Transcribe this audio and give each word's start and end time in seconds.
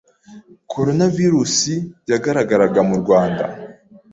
Coronavirus 0.71 1.55
yagaragaraga 2.11 2.79
mu 2.89 2.95
Rwanda, 3.01 3.43